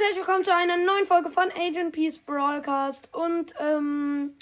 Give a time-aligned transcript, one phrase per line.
[0.00, 3.12] Und herzlich willkommen zu einer neuen Folge von Agent Peace Broadcast.
[3.12, 4.34] Und ähm,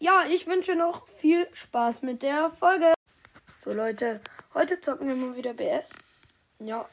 [0.00, 2.94] ja, ich wünsche noch viel Spaß mit der Folge.
[3.62, 4.20] So Leute,
[4.54, 5.88] heute zocken wir mal wieder BS.
[6.58, 6.88] Ja.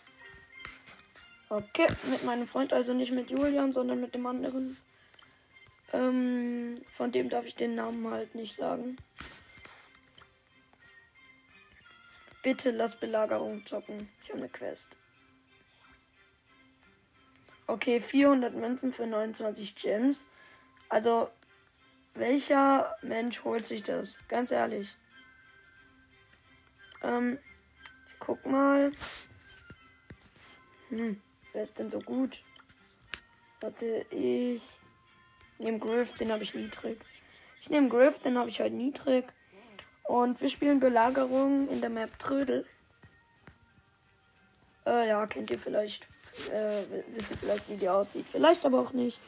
[1.49, 4.77] Okay, mit meinem Freund, also nicht mit Julian, sondern mit dem anderen.
[5.91, 8.97] Ähm, von dem darf ich den Namen halt nicht sagen.
[12.43, 14.11] Bitte lass Belagerung zocken.
[14.21, 14.89] Ich habe eine Quest.
[17.67, 20.27] Okay, 400 Münzen für 29 Gems.
[20.89, 21.29] Also,
[22.13, 24.17] welcher Mensch holt sich das?
[24.27, 24.95] Ganz ehrlich.
[27.01, 27.39] Ähm,
[28.07, 28.91] ich guck mal.
[30.89, 31.21] Hm,
[31.53, 32.43] wer ist denn so gut?
[33.61, 34.63] Warte, ich
[35.59, 36.99] nehme Griff, den habe ich niedrig.
[37.61, 39.25] Ich nehme Griff, den habe ich halt niedrig.
[40.03, 42.65] Und wir spielen Belagerung in der Map Trödel.
[44.85, 46.07] Äh, ja, kennt ihr vielleicht.
[46.51, 46.83] Äh,
[47.15, 48.25] wisst ihr vielleicht, wie die aussieht.
[48.31, 49.19] Vielleicht aber auch nicht.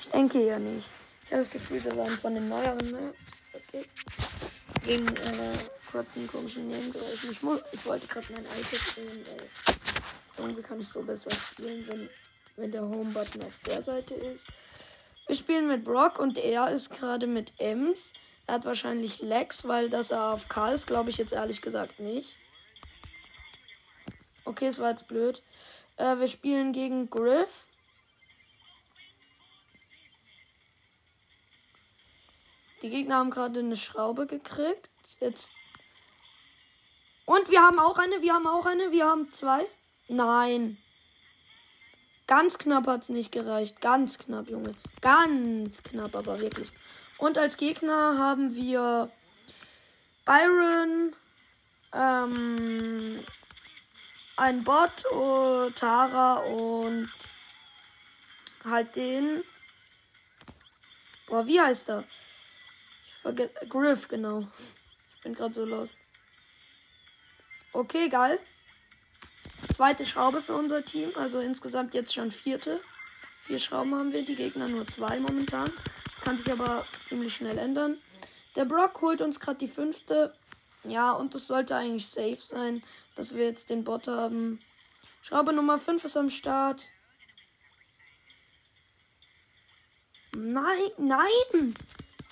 [0.00, 0.88] Ich denke ja nicht.
[1.24, 3.18] Ich habe das Gefühl, das ist eine von den neueren Maps.
[3.52, 3.84] Okay.
[4.84, 5.52] Gegen äh,
[5.90, 7.30] kurzen komischen Nebengeräuschen.
[7.30, 7.38] Ich,
[7.72, 9.74] ich wollte gerade mein iPad spielen, weil
[10.38, 12.08] irgendwie kann ich so besser spielen, wenn,
[12.56, 14.46] wenn der Home-Button auf der Seite ist.
[15.26, 18.12] Wir spielen mit Brock und er ist gerade mit Ems.
[18.46, 21.98] Er hat wahrscheinlich Lex, weil das er auf K ist, glaube ich jetzt ehrlich gesagt
[21.98, 22.38] nicht.
[24.44, 25.42] Okay, es war jetzt blöd.
[25.96, 27.66] Äh, wir spielen gegen Griff.
[32.82, 34.90] Die Gegner haben gerade eine Schraube gekriegt.
[35.20, 35.52] Jetzt.
[37.24, 39.66] Und wir haben auch eine, wir haben auch eine, wir haben zwei.
[40.08, 40.78] Nein.
[42.26, 43.80] Ganz knapp hat es nicht gereicht.
[43.80, 44.74] Ganz knapp, Junge.
[45.00, 46.70] Ganz knapp, aber wirklich.
[47.18, 49.10] Und als Gegner haben wir
[50.24, 51.14] Byron,
[51.92, 53.24] ähm,
[54.36, 57.10] ein Bot, oh, Tara und
[58.64, 59.42] halt den.
[61.26, 62.04] Boah, wie heißt er?
[63.06, 63.52] Ich vergesse.
[63.68, 64.46] Griff, genau.
[65.16, 65.96] Ich bin gerade so lost.
[67.72, 68.38] Okay, geil.
[69.74, 71.12] Zweite Schraube für unser Team.
[71.16, 72.80] Also insgesamt jetzt schon vierte.
[73.40, 75.70] Vier Schrauben haben wir, die Gegner nur zwei momentan.
[76.04, 77.98] Das kann sich aber ziemlich schnell ändern.
[78.54, 80.34] Der Brock holt uns gerade die fünfte.
[80.88, 82.82] Ja, und es sollte eigentlich safe sein
[83.16, 84.60] dass wir jetzt den Bot haben.
[85.22, 86.88] Schraube Nummer 5 ist am Start.
[90.34, 91.74] Nein, nein!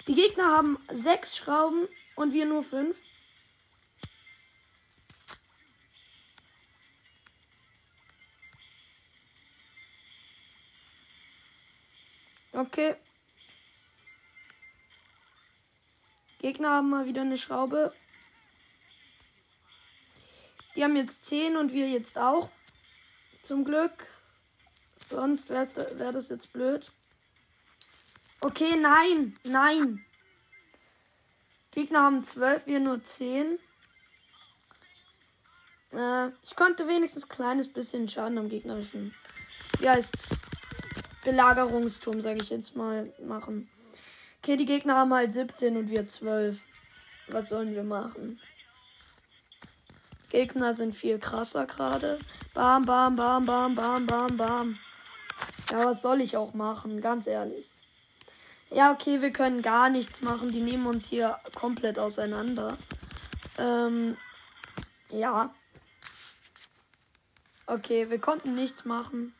[0.06, 2.98] Die Gegner haben sechs Schrauben und wir nur fünf.
[12.52, 12.94] Okay.
[16.40, 17.94] Gegner haben mal wieder eine Schraube.
[20.74, 22.50] Die haben jetzt 10 und wir jetzt auch.
[23.42, 24.06] Zum Glück.
[25.08, 25.68] Sonst wäre
[25.98, 26.90] wär das jetzt blöd.
[28.40, 30.04] Okay, nein, nein.
[31.70, 33.58] Gegner haben 12, wir nur 10.
[35.92, 39.14] Äh, ich konnte wenigstens ein kleines bisschen Schaden am gegnerischen.
[39.78, 40.42] Wie heißt's?
[41.24, 43.68] Belagerungsturm, sage ich jetzt mal, machen.
[44.42, 46.60] Okay, die Gegner haben halt 17 und wir 12.
[47.28, 48.38] Was sollen wir machen?
[50.34, 52.18] Gegner sind viel krasser gerade.
[52.54, 54.78] Bam, bam, bam, bam, bam, bam, bam.
[55.70, 57.00] Ja, was soll ich auch machen?
[57.00, 57.70] Ganz ehrlich.
[58.70, 60.50] Ja, okay, wir können gar nichts machen.
[60.50, 62.76] Die nehmen uns hier komplett auseinander.
[63.58, 64.16] Ähm,
[65.10, 65.54] ja.
[67.66, 69.36] Okay, wir konnten nichts machen.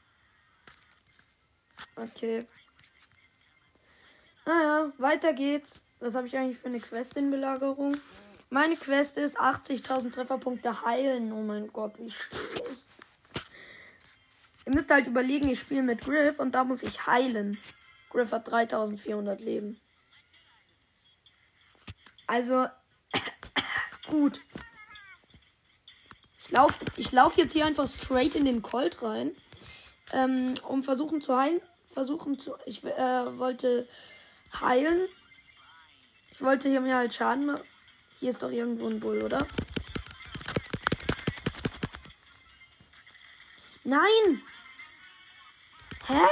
[1.97, 2.47] Okay.
[4.47, 5.83] Naja, weiter geht's.
[5.99, 7.97] Was habe ich eigentlich für eine Quest in Belagerung?
[8.55, 11.33] Meine Quest ist 80.000 Trefferpunkte heilen.
[11.33, 12.87] Oh mein Gott, wie schlecht.
[14.65, 17.59] Ihr müsst halt überlegen, ich spiele mit Griff und da muss ich heilen.
[18.11, 19.81] Griff hat 3400 Leben.
[22.29, 22.69] Also,
[24.07, 24.41] gut.
[26.39, 29.33] Ich laufe ich lauf jetzt hier einfach straight in den Colt rein.
[30.13, 31.61] Ähm, um versuchen zu heilen.
[31.93, 32.55] Versuchen zu.
[32.67, 33.89] Ich äh, wollte
[34.61, 35.09] heilen.
[36.31, 37.74] Ich wollte hier mir halt Schaden machen.
[38.21, 39.47] Hier ist doch irgendwo ein Bull, oder?
[43.85, 44.43] Nein!
[46.07, 46.27] Hä?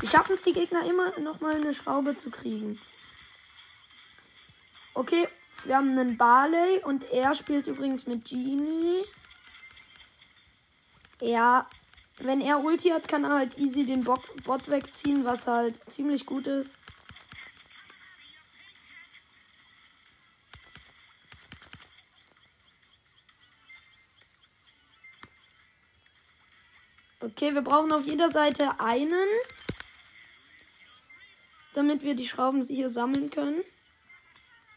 [0.00, 2.80] Wie schaffen es die Gegner immer noch mal eine Schraube zu kriegen?
[4.94, 5.28] Okay,
[5.64, 9.04] wir haben einen Barley und er spielt übrigens mit Genie.
[11.20, 11.68] Ja,
[12.18, 16.48] wenn er Ulti hat, kann er halt easy den Bot wegziehen, was halt ziemlich gut
[16.48, 16.76] ist.
[27.24, 29.28] Okay, wir brauchen auf jeder Seite einen,
[31.72, 33.62] damit wir die Schrauben hier sammeln können.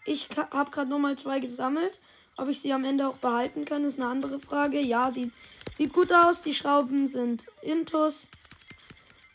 [0.05, 1.99] Ich habe gerade nochmal zwei gesammelt.
[2.37, 4.79] Ob ich sie am Ende auch behalten kann, ist eine andere Frage.
[4.79, 5.31] Ja, sie
[5.73, 6.43] sieht gut aus.
[6.43, 8.27] Die Schrauben sind Intus.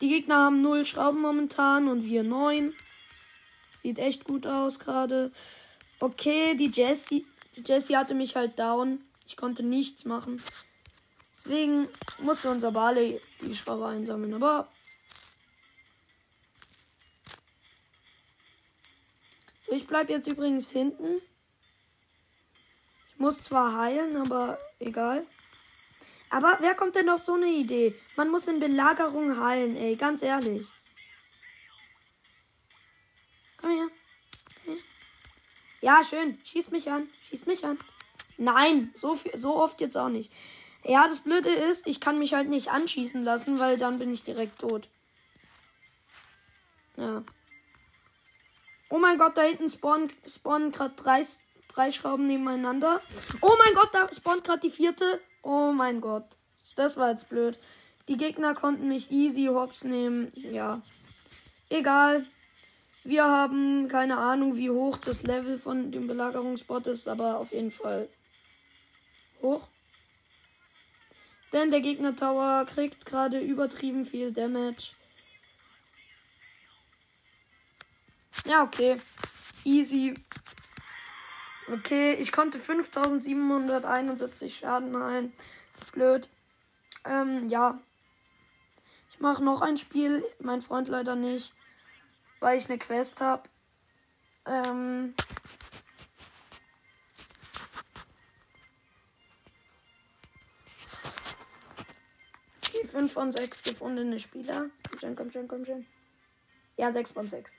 [0.01, 2.75] Die Gegner haben null Schrauben momentan und wir neun.
[3.75, 5.33] Sieht echt gut aus gerade.
[5.99, 7.27] Okay, die Jessie,
[7.57, 9.01] die Jessie hatte mich halt down.
[9.27, 10.41] Ich konnte nichts machen.
[11.45, 11.89] Deswegen
[12.19, 14.35] musste unser Barley die Schraube einsammeln.
[14.35, 14.69] Aber
[19.63, 21.21] so, ich bleibe jetzt übrigens hinten.
[23.13, 25.27] Ich muss zwar heilen, aber egal.
[26.29, 27.95] Aber wer kommt denn auf so eine Idee?
[28.17, 30.67] Man muss in Belagerung heilen, ey, ganz ehrlich.
[33.57, 33.89] Komm her.
[34.65, 34.83] Komm her.
[35.81, 36.39] Ja, schön.
[36.45, 37.09] Schieß mich an.
[37.29, 37.79] Schieß mich an.
[38.37, 40.33] Nein, so, viel, so oft jetzt auch nicht.
[40.85, 44.25] Ja, das Blöde ist, ich kann mich halt nicht anschießen lassen, weil dann bin ich
[44.25, 44.88] direkt tot.
[46.97, 47.23] Ja.
[48.88, 51.25] Oh mein Gott, da hinten spawnen, spawnen gerade drei,
[51.73, 53.00] drei Schrauben nebeneinander.
[53.41, 55.21] Oh mein Gott, da spawnt gerade die vierte.
[55.43, 56.25] Oh mein Gott.
[56.77, 57.59] Das war jetzt blöd.
[58.09, 60.33] Die Gegner konnten mich easy hops nehmen.
[60.35, 60.83] Ja.
[61.69, 62.26] Egal.
[63.05, 67.71] Wir haben keine Ahnung, wie hoch das Level von dem Belagerungsbot ist, aber auf jeden
[67.71, 68.09] Fall
[69.41, 69.69] hoch.
[71.52, 74.93] Denn der Gegner Tower kriegt gerade übertrieben viel Damage.
[78.44, 79.00] Ja, okay.
[79.64, 80.14] Easy.
[81.73, 85.32] Okay, ich konnte 5771 Schaden heilen.
[85.73, 86.29] ist blöd.
[87.05, 87.79] Ähm, ja.
[89.11, 90.25] Ich mache noch ein Spiel.
[90.41, 91.52] Mein Freund leider nicht.
[92.41, 93.44] Weil ich eine Quest habe.
[94.47, 95.14] Ähm.
[102.91, 104.71] 5 von 6 gefundene Spieler.
[104.91, 105.87] Komm schon, komm schon, komm schon.
[106.77, 107.51] Ja, 6 von 6.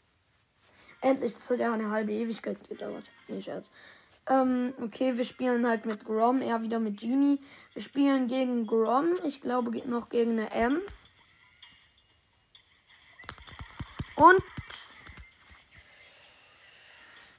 [1.01, 3.10] Endlich, das hat ja eine halbe Ewigkeit gedauert.
[3.28, 3.72] Nee, Scherz.
[4.28, 7.39] Ähm, okay, wir spielen halt mit Grom, er wieder mit Genie.
[7.74, 11.10] Wir spielen gegen Grom, ich glaube noch gegen eine Ems.
[14.16, 14.44] Und.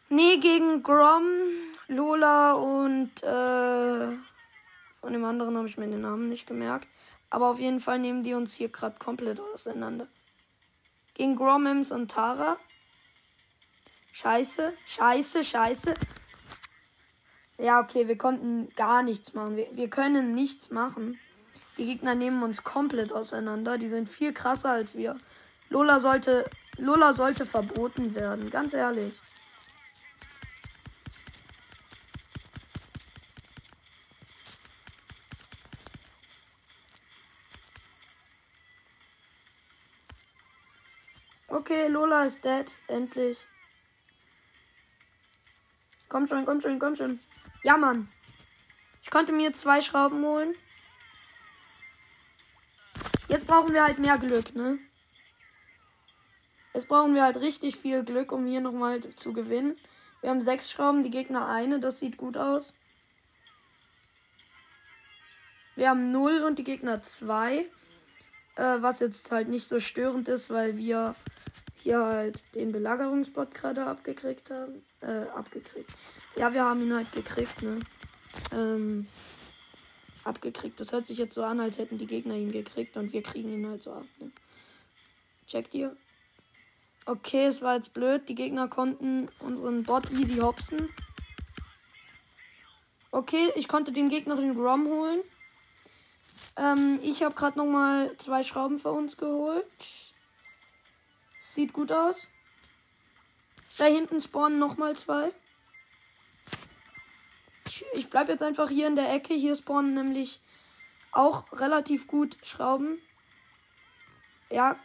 [0.09, 1.25] Nee, gegen Grom,
[1.89, 4.17] Lola und äh,
[5.01, 6.89] von dem anderen habe ich mir den Namen nicht gemerkt.
[7.33, 10.07] Aber auf jeden Fall nehmen die uns hier gerade komplett auseinander.
[11.15, 12.59] Gegen Grom, Ems und Tara.
[14.13, 15.95] Scheiße, scheiße, scheiße.
[17.57, 19.57] Ja, okay, wir konnten gar nichts machen.
[19.57, 21.19] Wir, wir können nichts machen.
[21.79, 23.79] Die Gegner nehmen uns komplett auseinander.
[23.79, 25.17] Die sind viel krasser als wir.
[25.71, 26.45] Lola sollte,
[26.77, 29.15] Lola sollte verboten werden, ganz ehrlich.
[41.73, 43.47] Okay, Lola ist dead, endlich.
[46.11, 47.19] Komm schon, komm schon, komm schon.
[47.63, 48.09] Ja, Mann.
[49.03, 50.55] Ich konnte mir zwei Schrauben holen.
[53.29, 54.81] Jetzt brauchen wir halt mehr Glück, ne?
[56.75, 59.79] Jetzt brauchen wir halt richtig viel Glück, um hier nochmal zu gewinnen.
[60.21, 61.81] Wir haben sechs Schrauben, die Gegner eine.
[61.81, 62.75] Das sieht gut aus.
[65.75, 67.65] Wir haben null und die Gegner zwei.
[68.57, 71.15] Äh, was jetzt halt nicht so störend ist, weil wir
[71.83, 74.83] hier halt den Belagerungsbot gerade abgekriegt haben.
[75.01, 75.91] Äh, abgekriegt.
[76.37, 77.81] Ja, wir haben ihn halt gekriegt, ne?
[78.53, 79.07] Ähm,
[80.25, 80.81] abgekriegt.
[80.81, 83.53] Das hört sich jetzt so an, als hätten die Gegner ihn gekriegt und wir kriegen
[83.53, 84.31] ihn halt so ab, ne?
[85.47, 85.95] Checkt ihr?
[87.05, 88.29] Okay, es war jetzt blöd.
[88.29, 90.89] Die Gegner konnten unseren Bot easy hopsen.
[93.11, 95.21] Okay, ich konnte den gegnerischen Grom holen.
[96.57, 99.67] Ähm, ich habe gerade noch mal zwei Schrauben für uns geholt.
[101.55, 102.29] Sieht gut aus.
[103.77, 105.33] Da hinten spawnen noch mal zwei.
[107.93, 109.35] Ich, bleibe jetzt einfach hier in der Ecke.
[109.35, 110.41] Hier spawnen nämlich
[111.11, 112.99] auch relativ gut Schrauben.
[114.49, 114.77] Ja,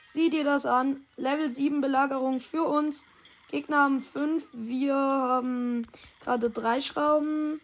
[0.00, 1.04] sieh dir das an.
[1.18, 3.04] Level 7 Belagerung für uns.
[3.50, 4.48] Gegner haben 5.
[4.54, 5.86] Wir haben
[6.22, 7.60] gerade drei Schrauben.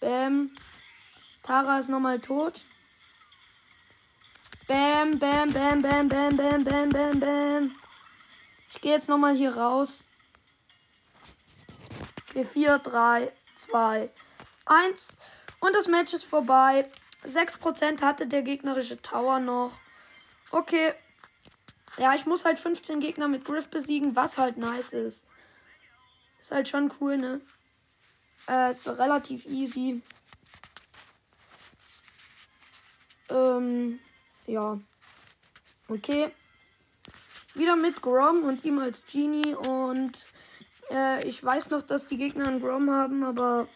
[0.00, 0.52] Bam.
[1.42, 2.62] Tara ist nochmal tot.
[4.68, 7.74] Bam, bam, bam, bam, bam, bam, bam, bam, bam.
[8.68, 10.04] Ich gehe jetzt nochmal hier raus.
[12.28, 14.10] Okay, 4, 3, 2,
[14.66, 15.16] 1.
[15.60, 16.90] Und das Match ist vorbei.
[17.24, 19.72] 6% hatte der gegnerische Tower noch.
[20.50, 20.92] Okay.
[21.96, 25.24] Ja, ich muss halt 15 Gegner mit Griff besiegen, was halt nice ist.
[26.42, 27.40] Ist halt schon cool, ne?
[28.46, 30.02] Äh, ist relativ easy.
[33.30, 33.98] Ähm,
[34.48, 34.78] ja.
[35.88, 36.30] Okay.
[37.54, 39.54] Wieder mit Grom und ihm als Genie.
[39.54, 40.26] Und
[40.90, 43.68] äh, ich weiß noch, dass die Gegner einen Grom haben, aber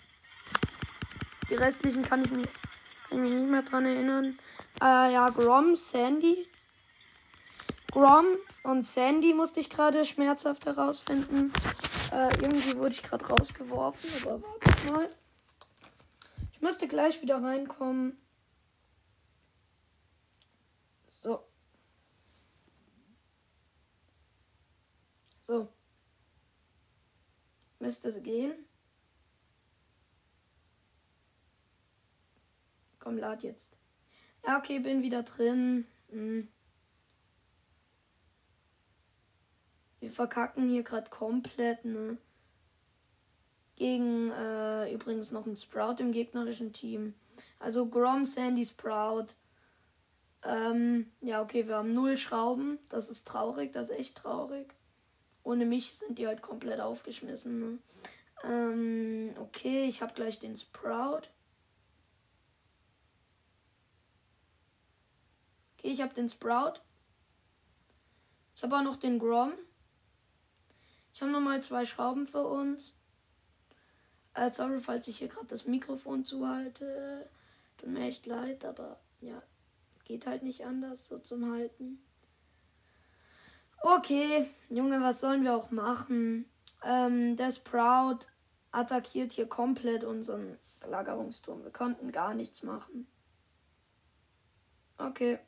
[1.49, 2.51] die restlichen kann ich, nicht,
[3.09, 4.39] kann ich mich nicht mehr dran erinnern.
[4.81, 6.47] Äh, ja, Grom, Sandy.
[7.91, 8.25] Grom
[8.63, 11.53] und Sandy musste ich gerade schmerzhaft herausfinden.
[12.11, 15.09] Äh, irgendwie wurde ich gerade rausgeworfen, aber warte mal.
[16.53, 18.17] Ich müsste gleich wieder reinkommen.
[21.23, 21.45] So.
[25.53, 25.69] So.
[27.79, 28.55] Müsste es gehen.
[32.99, 33.77] Komm, lad jetzt.
[34.47, 35.87] Ja, okay, bin wieder drin.
[36.09, 36.49] Hm.
[40.01, 42.17] Wir verkacken hier gerade komplett, ne?
[43.77, 47.13] Gegen äh, übrigens noch ein Sprout im gegnerischen Team.
[47.59, 49.35] Also Grom, Sandy, Sprout.
[50.45, 52.79] Ähm, ja, okay, wir haben null Schrauben.
[52.89, 54.75] Das ist traurig, das ist echt traurig.
[55.45, 57.59] Ohne mich sind die halt komplett aufgeschmissen.
[57.61, 57.79] Ne?
[58.45, 61.23] Ähm, okay, ich habe gleich den Sprout.
[65.77, 66.81] Okay, ich habe den Sprout.
[68.55, 69.53] Ich habe auch noch den Grom.
[71.13, 72.95] Ich habe nochmal zwei Schrauben für uns.
[74.35, 77.29] Äh, sorry, falls ich hier gerade das Mikrofon zuhalte.
[77.77, 79.43] Tut mir echt leid, aber ja,
[80.05, 82.03] geht halt nicht anders so zum Halten.
[83.85, 86.49] Okay, Junge, was sollen wir auch machen?
[86.85, 88.27] Ähm, der Sprout
[88.71, 91.65] attackiert hier komplett unseren Belagerungsturm.
[91.65, 93.09] Wir konnten gar nichts machen.
[94.99, 95.41] Okay.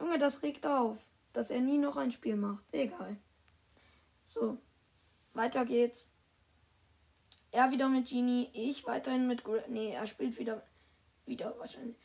[0.00, 0.98] Junge, das regt auf,
[1.34, 2.64] dass er nie noch ein Spiel macht.
[2.72, 3.18] Egal.
[4.22, 4.56] So,
[5.34, 6.14] weiter geht's.
[7.50, 9.44] Er wieder mit Genie, ich weiterhin mit.
[9.44, 10.66] Gr nee, er spielt wieder.
[11.26, 11.96] Wieder wahrscheinlich.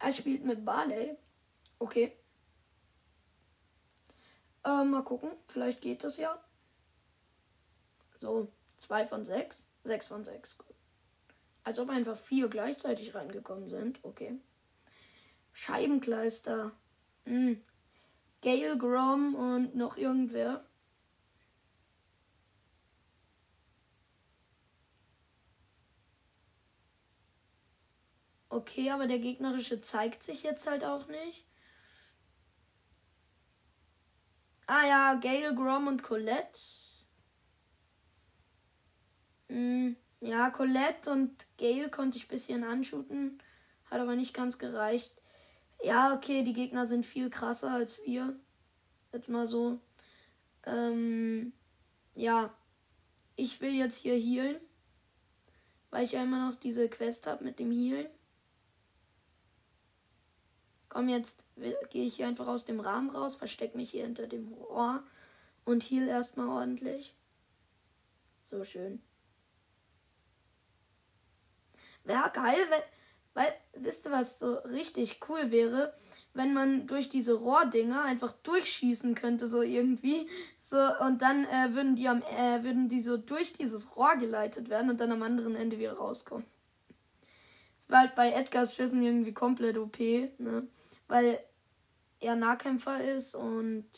[0.00, 1.16] Er spielt mit Barley.
[1.78, 2.18] Okay.
[4.68, 5.32] Äh, mal gucken.
[5.46, 6.38] Vielleicht geht das ja.
[8.18, 9.70] So, zwei von sechs.
[9.82, 10.58] Sechs von sechs.
[11.64, 13.98] Als ob einfach vier gleichzeitig reingekommen sind.
[14.02, 14.38] Okay.
[15.52, 16.72] Scheibenkleister.
[17.24, 17.64] Hm.
[18.42, 20.64] Gale Grom und noch irgendwer.
[28.50, 31.47] Okay, aber der gegnerische zeigt sich jetzt halt auch nicht.
[34.70, 36.60] Ah ja, Gale, Grom und Colette.
[39.48, 43.42] Hm, ja, Colette und Gale konnte ich ein bisschen anschuten.
[43.86, 45.14] Hat aber nicht ganz gereicht.
[45.82, 48.38] Ja, okay, die Gegner sind viel krasser als wir.
[49.10, 49.80] Jetzt mal so.
[50.66, 51.54] Ähm,
[52.14, 52.54] ja.
[53.36, 54.60] Ich will jetzt hier healen.
[55.88, 58.10] Weil ich ja immer noch diese Quest habe mit dem Healen.
[60.88, 61.44] Komm, jetzt
[61.90, 65.02] gehe ich hier einfach aus dem Rahmen raus, verstecke mich hier hinter dem Rohr
[65.64, 67.14] und heal erstmal ordentlich.
[68.44, 69.02] So schön.
[72.04, 72.82] Wäre geil, weil,
[73.34, 75.92] weil, wisst ihr, was so richtig cool wäre?
[76.32, 80.28] Wenn man durch diese Rohrdinger einfach durchschießen könnte, so irgendwie.
[80.62, 84.70] So, und dann äh, würden die am, äh, würden die so durch dieses Rohr geleitet
[84.70, 86.46] werden und dann am anderen Ende wieder rauskommen.
[87.88, 90.66] War halt bei Edgars Schüssen irgendwie komplett OP, ne?
[91.08, 91.40] weil
[92.20, 93.88] er Nahkämpfer ist und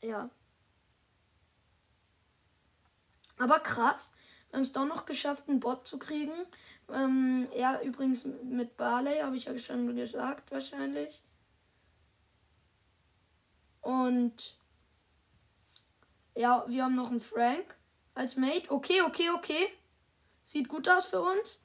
[0.00, 0.30] ja.
[3.38, 4.14] Aber krass,
[4.50, 6.32] wir haben es doch noch geschafft, einen Bot zu kriegen.
[6.92, 11.22] Ähm, ja, übrigens mit Barley, habe ich ja schon gesagt, wahrscheinlich.
[13.80, 14.56] Und
[16.36, 17.76] ja, wir haben noch einen Frank
[18.14, 18.70] als Mate.
[18.70, 19.68] Okay, okay, okay.
[20.44, 21.61] Sieht gut aus für uns.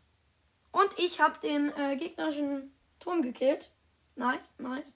[0.78, 3.72] Und ich habe den äh, gegnerischen Turm gekillt.
[4.16, 4.96] Nice, nice.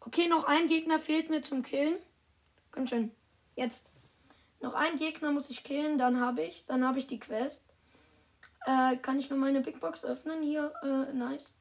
[0.00, 1.96] Okay, noch ein Gegner fehlt mir zum Killen.
[2.72, 3.12] Komm schon.
[3.54, 3.92] Jetzt.
[4.60, 7.64] Noch ein Gegner muss ich killen, dann habe ich Dann habe ich die Quest.
[8.66, 10.42] Äh, kann ich noch meine Big Box öffnen?
[10.42, 11.54] Hier, äh, nice.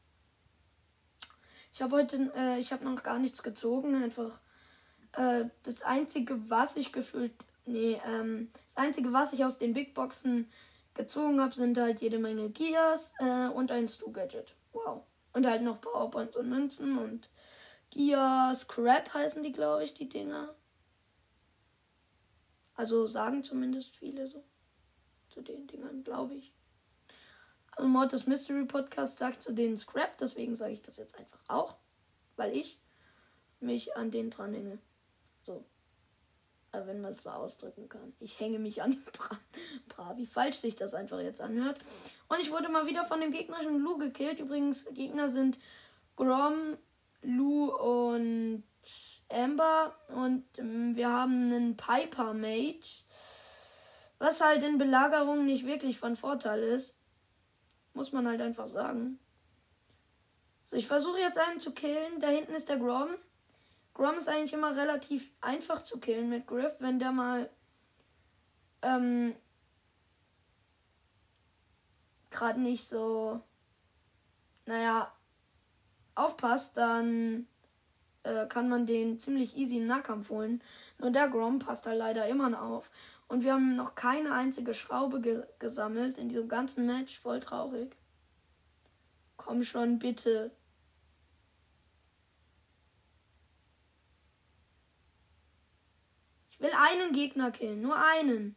[1.72, 4.02] Ich habe heute, äh, ich habe noch gar nichts gezogen.
[4.04, 4.40] Einfach
[5.12, 7.34] äh, das einzige, was ich gefühlt,
[7.68, 10.50] nee, ähm, das einzige, was ich aus den Big Boxen
[11.00, 14.54] gezogen habe, sind halt jede Menge Gears äh, und ein Stu-Gadget.
[14.74, 15.04] Wow.
[15.32, 17.30] Und halt noch Powerpoints und Münzen und
[17.90, 20.54] Gear Scrap heißen die, glaube ich, die Dinger.
[22.76, 24.44] Also sagen zumindest viele so.
[25.30, 26.54] Zu den Dingern, glaube ich.
[27.72, 31.78] Also Mortis Mystery Podcast sagt zu denen Scrap, deswegen sage ich das jetzt einfach auch.
[32.36, 32.82] Weil ich
[33.62, 34.80] mich an den dran hänge.
[35.44, 35.64] So.
[36.72, 38.14] Aber wenn man es so ausdrücken kann.
[38.20, 39.40] Ich hänge mich an ihm dran.
[39.90, 41.80] Bra, wie falsch sich das einfach jetzt anhört.
[42.28, 44.40] Und ich wurde mal wieder von dem gegnerischen Lu gekillt.
[44.40, 45.58] Übrigens, Gegner sind
[46.16, 46.78] Grom,
[47.22, 48.64] Lou und
[49.30, 49.96] Amber.
[50.10, 53.04] Und ähm, wir haben einen Piper Mage.
[54.20, 57.00] Was halt in Belagerung nicht wirklich von Vorteil ist.
[57.94, 59.20] Muss man halt einfach sagen.
[60.64, 62.20] So, ich versuche jetzt einen zu killen.
[62.20, 63.10] Da hinten ist der Grom.
[64.00, 67.50] Grom ist eigentlich immer relativ einfach zu killen mit Griff, wenn der mal
[68.82, 69.36] ähm,
[72.30, 73.42] gerade nicht so,
[74.66, 75.12] naja,
[76.16, 77.46] aufpasst, dann
[78.24, 80.64] äh, kann man den ziemlich easy im Nahkampf holen.
[80.98, 82.92] Nur der Grom passt halt leider immer auf.
[83.28, 87.20] Und wir haben noch keine einzige Schraube ge gesammelt in diesem ganzen Match.
[87.20, 87.98] Voll traurig.
[89.36, 90.52] Komm schon, bitte.
[96.60, 97.82] Ich will einen Gegner killen.
[97.82, 98.56] Nur einen.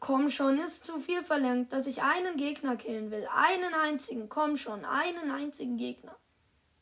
[0.00, 3.28] Komm schon, ist zu viel verlangt, dass ich einen Gegner killen will.
[3.32, 4.28] Einen einzigen.
[4.28, 6.16] Komm schon, einen einzigen Gegner.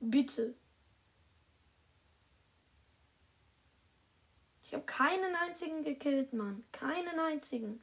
[0.00, 0.54] Bitte.
[4.62, 6.64] Ich habe keinen einzigen gekillt, Mann.
[6.72, 7.82] Keinen einzigen.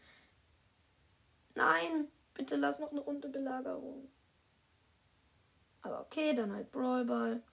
[1.53, 4.09] Nein, bitte lass noch eine Runde Belagerung.
[5.81, 7.43] Aber okay, dann halt Brawlball.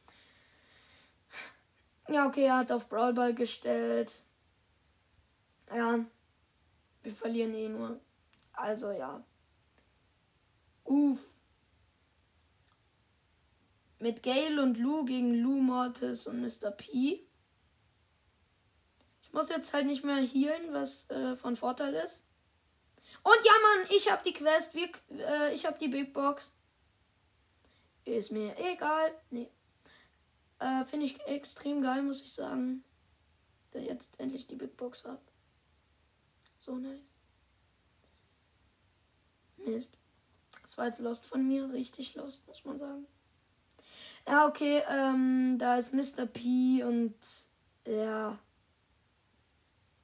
[2.09, 4.23] Ja, okay, er hat auf Brawlball gestellt.
[5.73, 6.05] Ja,
[7.03, 8.01] wir verlieren eh nur.
[8.53, 9.25] Also ja.
[10.85, 11.25] Uff.
[13.99, 16.71] Mit Gale und Lou gegen Lou Mortis und Mr.
[16.71, 17.27] P
[19.35, 22.25] muss jetzt halt nicht mehr healen, was äh, von Vorteil ist.
[23.23, 24.75] Und ja, Mann, ich hab die Quest.
[24.75, 26.53] Wir, äh, ich hab die Big Box.
[28.05, 29.13] Ist mir egal.
[29.31, 29.51] Nee.
[30.61, 32.85] Äh, Finde ich extrem geil, muss ich sagen.
[33.73, 35.21] Ich jetzt endlich die Big Box hab.
[36.65, 37.19] So nice.
[39.57, 39.99] Mist.
[40.63, 41.71] Das war jetzt Lost von mir.
[41.73, 43.07] Richtig Lost, muss man sagen.
[44.27, 44.83] Ja, okay.
[44.89, 46.27] Ähm, da ist Mr.
[46.27, 47.15] P und
[47.87, 48.39] ja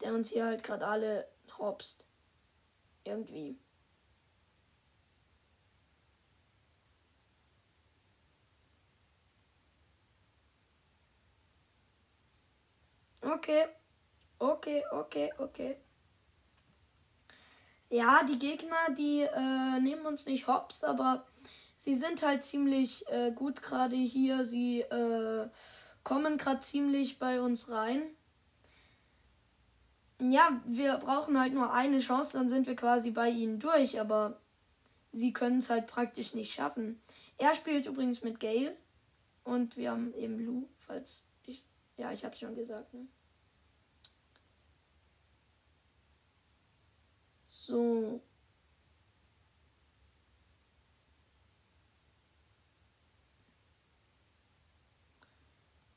[0.01, 2.05] der uns hier halt gerade alle hopst.
[3.05, 3.59] Irgendwie.
[13.23, 13.67] Okay.
[14.39, 15.77] Okay, okay, okay.
[17.91, 21.27] Ja, die Gegner, die äh, nehmen uns nicht hops, aber
[21.77, 24.45] sie sind halt ziemlich äh, gut gerade hier.
[24.45, 25.49] Sie äh,
[26.05, 28.03] kommen gerade ziemlich bei uns rein.
[30.21, 34.39] Ja, wir brauchen halt nur eine Chance, dann sind wir quasi bei ihnen durch, aber
[35.13, 37.03] sie können es halt praktisch nicht schaffen.
[37.39, 38.77] Er spielt übrigens mit Gale
[39.43, 41.67] und wir haben eben Lou, falls ich.
[41.97, 43.09] Ja, ich hab's schon gesagt, ne?
[47.71, 48.21] So.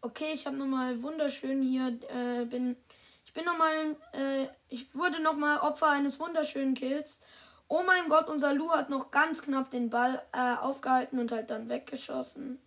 [0.02, 2.76] Okay, ich habe nochmal wunderschön hier, äh, bin
[3.26, 7.22] ich bin nochmal, äh, ich wurde nochmal Opfer eines wunderschönen Kills.
[7.68, 11.50] Oh mein Gott, unser Lu hat noch ganz knapp den Ball äh, aufgehalten und halt
[11.50, 12.60] dann weggeschossen.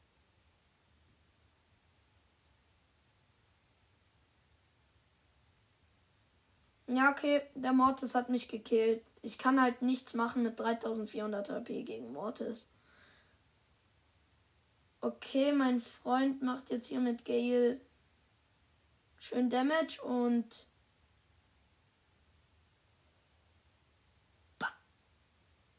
[6.88, 9.02] Ja, okay, der Mortis hat mich gekillt.
[9.22, 12.70] Ich kann halt nichts machen mit 3400 HP gegen Mortis.
[15.00, 17.80] Okay, mein Freund macht jetzt hier mit Gale
[19.18, 20.66] Schön Damage und.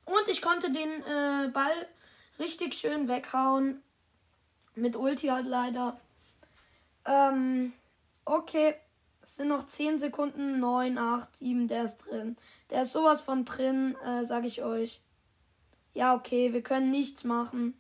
[0.06, 1.88] Und ich konnte den äh, Ball
[2.39, 3.82] richtig schön weghauen.
[4.76, 6.00] Mit Ulti halt leider.
[7.06, 7.74] Ähm,
[8.26, 8.76] okay.
[9.27, 10.61] Es sind noch 10 Sekunden.
[10.61, 11.67] 9, 8, 7.
[11.67, 12.37] Der ist drin.
[12.69, 15.01] Der ist sowas von drin, äh, sag ich euch.
[15.93, 16.53] Ja, okay.
[16.53, 17.73] Wir können nichts machen.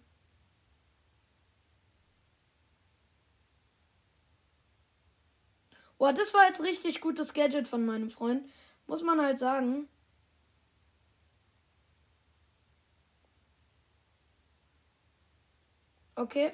[5.97, 8.43] Boah, das war jetzt richtig gutes Gadget von meinem Freund.
[8.87, 9.87] Muss man halt sagen.
[16.15, 16.51] Okay.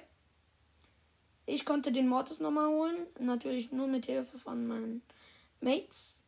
[1.45, 3.07] Ich konnte den Mortis nochmal holen.
[3.19, 5.01] Natürlich nur mit Hilfe von meinen
[5.59, 6.23] Mates.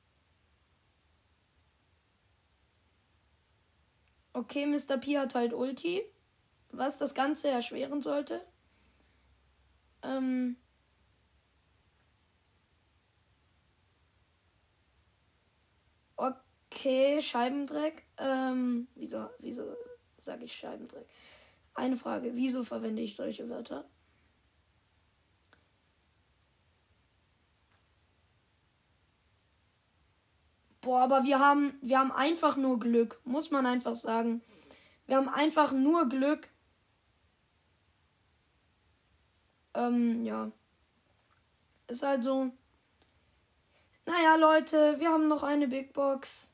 [4.33, 4.97] Okay, Mr.
[4.97, 6.03] P hat halt Ulti.
[6.71, 8.45] Was das Ganze erschweren sollte.
[10.03, 10.57] Ähm.
[16.17, 18.03] Okay, Scheibendreck.
[18.17, 19.75] Ähm, wieso, wieso
[20.17, 21.07] sage ich Scheibendreck?
[21.73, 23.85] Eine Frage, wieso verwende ich solche Wörter?
[30.85, 34.43] Boah, aber wir haben, wir haben einfach nur Glück, muss man einfach sagen.
[35.07, 36.47] Wir haben einfach nur Glück.
[39.73, 40.51] Ähm, ja.
[41.87, 42.51] Ist halt so.
[44.05, 46.53] Naja, Leute, wir haben noch eine Big Box.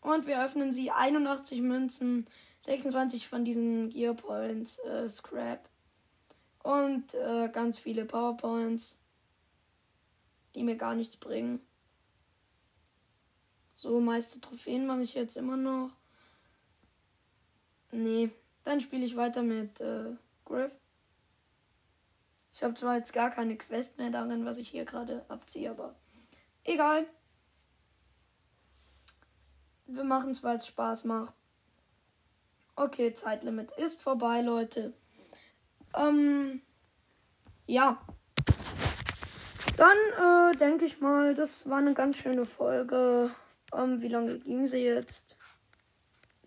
[0.00, 0.90] Und wir öffnen sie.
[0.90, 2.26] 81 Münzen,
[2.58, 5.68] 26 von diesen Gear Points, äh, Scrap.
[6.64, 9.00] Und äh, ganz viele Powerpoints,
[10.56, 11.60] die mir gar nichts bringen.
[13.80, 15.88] So, meiste Trophäen mache ich jetzt immer noch.
[17.92, 18.28] Nee,
[18.62, 20.70] dann spiele ich weiter mit äh, Griff.
[22.52, 25.94] Ich habe zwar jetzt gar keine Quest mehr darin, was ich hier gerade abziehe, aber
[26.62, 27.06] egal.
[29.86, 31.32] Wir machen es, weil es Spaß macht.
[32.76, 34.92] Okay, Zeitlimit ist vorbei, Leute.
[35.96, 36.60] Ähm,
[37.66, 37.98] ja.
[39.78, 43.30] Dann äh, denke ich mal, das war eine ganz schöne Folge.
[43.76, 45.36] Ähm, wie lange ging sie jetzt?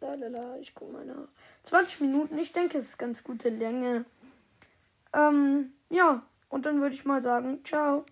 [0.02, 1.28] Lalala, ich gucke mal nach.
[1.64, 4.06] 20 Minuten, ich denke, es ist ganz gute Länge.
[5.14, 8.06] Ähm, ja, und dann würde ich mal sagen, ciao.